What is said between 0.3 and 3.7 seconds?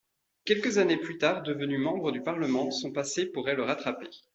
Quelques années plus tard, devenu membre du Parlement, son passé pourrait le